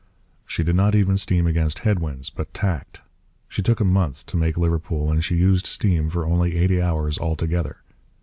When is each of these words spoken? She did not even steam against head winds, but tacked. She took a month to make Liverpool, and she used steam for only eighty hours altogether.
She 0.47 0.63
did 0.63 0.75
not 0.75 0.95
even 0.95 1.15
steam 1.15 1.45
against 1.45 1.77
head 1.85 1.99
winds, 1.99 2.31
but 2.31 2.51
tacked. 2.55 3.01
She 3.47 3.61
took 3.61 3.79
a 3.79 3.83
month 3.85 4.25
to 4.25 4.35
make 4.35 4.57
Liverpool, 4.57 5.11
and 5.11 5.23
she 5.23 5.35
used 5.35 5.67
steam 5.67 6.09
for 6.09 6.25
only 6.25 6.57
eighty 6.57 6.81
hours 6.81 7.19
altogether. 7.19 7.83